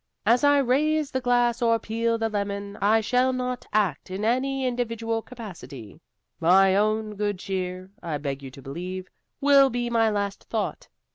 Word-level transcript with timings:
As 0.25 0.43
I 0.43 0.57
raise 0.57 1.11
the 1.11 1.21
glass 1.21 1.61
or 1.61 1.77
peel 1.77 2.17
the 2.17 2.27
lemon, 2.27 2.75
I 2.81 3.01
shall 3.01 3.31
not 3.31 3.67
act 3.71 4.09
in 4.09 4.25
any 4.25 4.65
individual 4.65 5.21
capacity. 5.21 5.99
My 6.39 6.75
own 6.75 7.13
good 7.15 7.37
cheer 7.37 7.91
(I 8.01 8.17
beg 8.17 8.41
you 8.41 8.49
to 8.49 8.63
believe) 8.63 9.09
will 9.41 9.69
be 9.69 9.91
my 9.91 10.09
last 10.09 10.45
thought. 10.45 10.87